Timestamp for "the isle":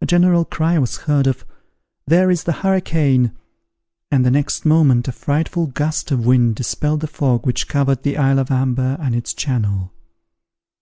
8.02-8.38